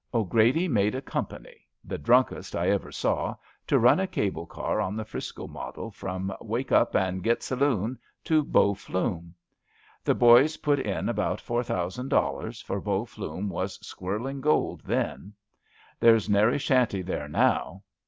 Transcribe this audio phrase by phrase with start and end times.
[0.29, 3.35] 'Grady made a company— ^the drunkest I ever saw—
[3.67, 7.43] to run a cable car on the 'Frisco model from * Wake Up an' Git
[7.43, 9.35] Saloon' to Bow Flume.
[10.03, 14.81] The boys put in about four thousand dollars, for Bow Flume was squirt ing gold
[14.85, 15.33] then.
[15.99, 17.83] There's nary shanty there now.